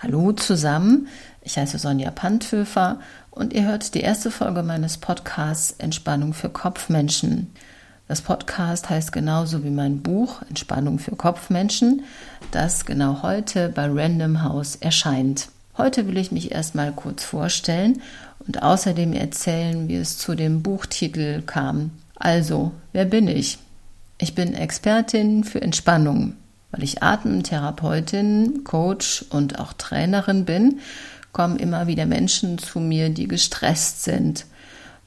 Hallo 0.00 0.30
zusammen, 0.30 1.08
ich 1.42 1.58
heiße 1.58 1.76
Sonja 1.76 2.12
Panthöfer 2.12 3.00
und 3.32 3.52
ihr 3.52 3.64
hört 3.64 3.96
die 3.96 4.00
erste 4.00 4.30
Folge 4.30 4.62
meines 4.62 4.96
Podcasts 4.96 5.74
Entspannung 5.76 6.34
für 6.34 6.50
Kopfmenschen. 6.50 7.50
Das 8.06 8.20
Podcast 8.22 8.90
heißt 8.90 9.10
genauso 9.10 9.64
wie 9.64 9.70
mein 9.70 10.00
Buch 10.00 10.40
Entspannung 10.48 11.00
für 11.00 11.16
Kopfmenschen, 11.16 12.04
das 12.52 12.84
genau 12.84 13.24
heute 13.24 13.70
bei 13.70 13.86
Random 13.90 14.44
House 14.44 14.76
erscheint. 14.76 15.48
Heute 15.76 16.06
will 16.06 16.18
ich 16.18 16.30
mich 16.30 16.52
erstmal 16.52 16.92
kurz 16.92 17.24
vorstellen 17.24 18.00
und 18.46 18.62
außerdem 18.62 19.12
erzählen, 19.14 19.88
wie 19.88 19.96
es 19.96 20.16
zu 20.16 20.36
dem 20.36 20.62
Buchtitel 20.62 21.42
kam. 21.42 21.90
Also, 22.14 22.70
wer 22.92 23.04
bin 23.04 23.26
ich? 23.26 23.58
Ich 24.18 24.36
bin 24.36 24.54
Expertin 24.54 25.42
für 25.42 25.60
Entspannung. 25.60 26.36
Weil 26.78 26.84
ich 26.84 27.02
Atemtherapeutin, 27.02 28.62
Coach 28.62 29.24
und 29.30 29.58
auch 29.58 29.72
Trainerin 29.72 30.44
bin, 30.44 30.78
kommen 31.32 31.56
immer 31.56 31.88
wieder 31.88 32.06
Menschen 32.06 32.56
zu 32.58 32.78
mir, 32.78 33.10
die 33.10 33.26
gestresst 33.26 34.04
sind. 34.04 34.46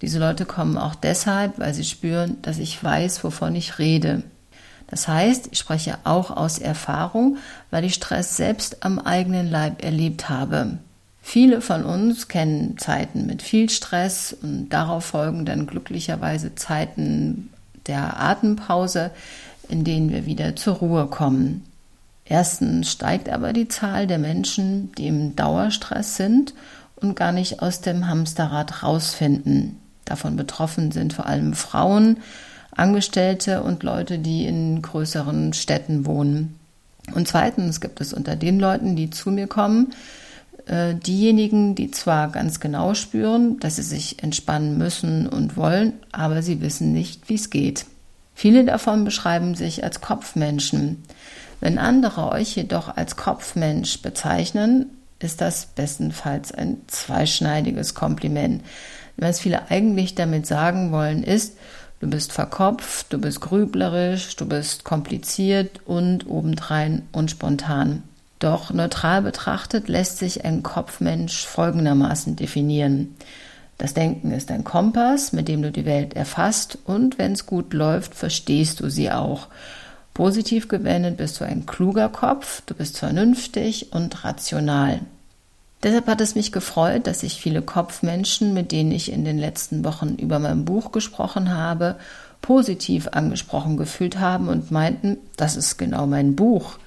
Diese 0.00 0.18
Leute 0.18 0.46
kommen 0.46 0.78
auch 0.78 0.94
deshalb, 0.94 1.58
weil 1.58 1.74
sie 1.74 1.84
spüren, 1.84 2.38
dass 2.40 2.56
ich 2.56 2.82
weiß, 2.82 3.22
wovon 3.22 3.54
ich 3.54 3.78
rede. 3.78 4.22
Das 4.86 5.08
heißt, 5.08 5.50
ich 5.50 5.58
spreche 5.58 5.98
auch 6.04 6.30
aus 6.30 6.58
Erfahrung, 6.58 7.36
weil 7.70 7.84
ich 7.84 7.92
Stress 7.92 8.38
selbst 8.38 8.82
am 8.82 8.98
eigenen 8.98 9.50
Leib 9.50 9.84
erlebt 9.84 10.30
habe. 10.30 10.78
Viele 11.20 11.60
von 11.60 11.84
uns 11.84 12.28
kennen 12.28 12.78
Zeiten 12.78 13.26
mit 13.26 13.42
viel 13.42 13.68
Stress 13.68 14.34
und 14.40 14.70
darauf 14.70 15.04
folgen 15.04 15.44
dann 15.44 15.66
glücklicherweise 15.66 16.54
Zeiten 16.54 17.50
der 17.86 18.18
Atempause, 18.18 19.10
in 19.68 19.84
denen 19.84 20.10
wir 20.10 20.26
wieder 20.26 20.56
zur 20.56 20.74
Ruhe 20.76 21.06
kommen. 21.06 21.64
Erstens 22.24 22.92
steigt 22.92 23.28
aber 23.28 23.52
die 23.52 23.68
Zahl 23.68 24.06
der 24.06 24.18
Menschen, 24.18 24.92
die 24.98 25.06
im 25.06 25.34
Dauerstress 25.34 26.16
sind 26.16 26.54
und 26.96 27.16
gar 27.16 27.32
nicht 27.32 27.62
aus 27.62 27.80
dem 27.80 28.06
Hamsterrad 28.06 28.82
rausfinden. 28.82 29.76
Davon 30.04 30.36
betroffen 30.36 30.92
sind 30.92 31.12
vor 31.12 31.26
allem 31.26 31.54
Frauen, 31.54 32.18
Angestellte 32.70 33.62
und 33.62 33.82
Leute, 33.82 34.18
die 34.18 34.46
in 34.46 34.82
größeren 34.82 35.52
Städten 35.52 36.06
wohnen. 36.06 36.58
Und 37.14 37.26
zweitens 37.26 37.80
gibt 37.80 38.00
es 38.00 38.12
unter 38.12 38.36
den 38.36 38.60
Leuten, 38.60 38.94
die 38.94 39.10
zu 39.10 39.30
mir 39.30 39.46
kommen, 39.46 39.92
äh, 40.66 40.94
diejenigen, 40.94 41.74
die 41.74 41.90
zwar 41.90 42.30
ganz 42.30 42.60
genau 42.60 42.94
spüren, 42.94 43.58
dass 43.60 43.76
sie 43.76 43.82
sich 43.82 44.22
entspannen 44.22 44.76
müssen 44.76 45.26
und 45.26 45.56
wollen, 45.56 45.94
aber 46.12 46.42
sie 46.42 46.60
wissen 46.60 46.92
nicht, 46.92 47.28
wie 47.28 47.34
es 47.34 47.50
geht. 47.50 47.86
Viele 48.38 48.64
davon 48.64 49.02
beschreiben 49.02 49.56
sich 49.56 49.82
als 49.82 50.00
Kopfmenschen. 50.00 51.02
Wenn 51.58 51.76
andere 51.76 52.30
euch 52.30 52.54
jedoch 52.54 52.96
als 52.96 53.16
Kopfmensch 53.16 54.00
bezeichnen, 54.00 54.86
ist 55.18 55.40
das 55.40 55.66
bestenfalls 55.66 56.52
ein 56.52 56.76
zweischneidiges 56.86 57.96
Kompliment. 57.96 58.62
Was 59.16 59.40
viele 59.40 59.72
eigentlich 59.72 60.14
damit 60.14 60.46
sagen 60.46 60.92
wollen, 60.92 61.24
ist, 61.24 61.56
du 61.98 62.08
bist 62.08 62.32
verkopft, 62.32 63.12
du 63.12 63.18
bist 63.18 63.40
grüblerisch, 63.40 64.36
du 64.36 64.46
bist 64.46 64.84
kompliziert 64.84 65.80
und 65.84 66.28
obendrein 66.28 67.08
unspontan. 67.10 68.04
Doch 68.38 68.72
neutral 68.72 69.22
betrachtet 69.22 69.88
lässt 69.88 70.18
sich 70.18 70.44
ein 70.44 70.62
Kopfmensch 70.62 71.44
folgendermaßen 71.44 72.36
definieren. 72.36 73.16
Das 73.78 73.94
Denken 73.94 74.32
ist 74.32 74.50
ein 74.50 74.64
Kompass, 74.64 75.32
mit 75.32 75.46
dem 75.46 75.62
du 75.62 75.70
die 75.70 75.84
Welt 75.84 76.14
erfasst 76.14 76.78
und 76.84 77.16
wenn 77.16 77.32
es 77.32 77.46
gut 77.46 77.72
läuft, 77.72 78.14
verstehst 78.14 78.80
du 78.80 78.90
sie 78.90 79.10
auch. 79.10 79.46
Positiv 80.14 80.66
gewendet 80.66 81.16
bist 81.16 81.40
du 81.40 81.44
ein 81.44 81.64
kluger 81.64 82.08
Kopf, 82.08 82.62
du 82.66 82.74
bist 82.74 82.98
vernünftig 82.98 83.92
und 83.92 84.24
rational. 84.24 85.00
Deshalb 85.84 86.08
hat 86.08 86.20
es 86.20 86.34
mich 86.34 86.50
gefreut, 86.50 87.06
dass 87.06 87.20
sich 87.20 87.40
viele 87.40 87.62
Kopfmenschen, 87.62 88.52
mit 88.52 88.72
denen 88.72 88.90
ich 88.90 89.12
in 89.12 89.24
den 89.24 89.38
letzten 89.38 89.84
Wochen 89.84 90.16
über 90.16 90.40
mein 90.40 90.64
Buch 90.64 90.90
gesprochen 90.90 91.54
habe, 91.54 91.94
positiv 92.42 93.06
angesprochen 93.12 93.76
gefühlt 93.76 94.18
haben 94.18 94.48
und 94.48 94.72
meinten, 94.72 95.18
das 95.36 95.56
ist 95.56 95.78
genau 95.78 96.06
mein 96.06 96.34
Buch. 96.34 96.78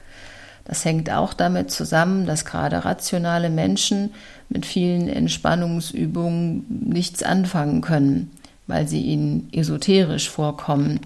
Das 0.65 0.85
hängt 0.85 1.09
auch 1.09 1.33
damit 1.33 1.71
zusammen, 1.71 2.25
dass 2.25 2.45
gerade 2.45 2.85
rationale 2.85 3.49
Menschen 3.49 4.11
mit 4.49 4.65
vielen 4.65 5.07
Entspannungsübungen 5.07 6.65
nichts 6.69 7.23
anfangen 7.23 7.81
können, 7.81 8.31
weil 8.67 8.87
sie 8.87 9.01
ihnen 9.01 9.49
esoterisch 9.51 10.29
vorkommen 10.29 10.99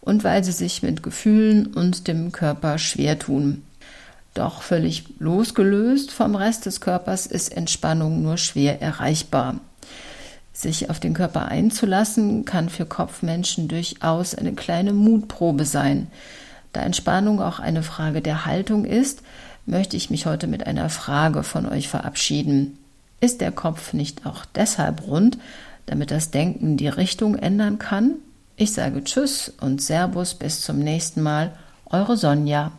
und 0.00 0.24
weil 0.24 0.44
sie 0.44 0.52
sich 0.52 0.82
mit 0.82 1.02
Gefühlen 1.02 1.66
und 1.66 2.08
dem 2.08 2.32
Körper 2.32 2.78
schwer 2.78 3.18
tun. 3.18 3.62
Doch 4.34 4.62
völlig 4.62 5.04
losgelöst 5.18 6.10
vom 6.10 6.34
Rest 6.34 6.66
des 6.66 6.80
Körpers 6.80 7.26
ist 7.26 7.56
Entspannung 7.56 8.22
nur 8.22 8.36
schwer 8.36 8.82
erreichbar. 8.82 9.60
Sich 10.52 10.90
auf 10.90 11.00
den 11.00 11.14
Körper 11.14 11.46
einzulassen, 11.46 12.44
kann 12.44 12.68
für 12.68 12.86
Kopfmenschen 12.86 13.68
durchaus 13.68 14.34
eine 14.34 14.52
kleine 14.52 14.92
Mutprobe 14.92 15.64
sein. 15.64 16.08
Da 16.72 16.82
Entspannung 16.82 17.40
auch 17.40 17.58
eine 17.58 17.82
Frage 17.82 18.20
der 18.20 18.46
Haltung 18.46 18.84
ist, 18.84 19.22
möchte 19.66 19.96
ich 19.96 20.10
mich 20.10 20.26
heute 20.26 20.46
mit 20.46 20.66
einer 20.66 20.88
Frage 20.88 21.42
von 21.42 21.66
euch 21.66 21.88
verabschieden. 21.88 22.78
Ist 23.20 23.40
der 23.40 23.52
Kopf 23.52 23.92
nicht 23.92 24.26
auch 24.26 24.44
deshalb 24.44 25.06
rund, 25.06 25.38
damit 25.86 26.10
das 26.10 26.30
Denken 26.30 26.76
die 26.76 26.88
Richtung 26.88 27.36
ändern 27.36 27.78
kann? 27.78 28.14
Ich 28.56 28.72
sage 28.72 29.04
Tschüss 29.04 29.52
und 29.60 29.82
Servus 29.82 30.34
bis 30.34 30.60
zum 30.60 30.78
nächsten 30.78 31.22
Mal. 31.22 31.52
Eure 31.86 32.16
Sonja. 32.16 32.72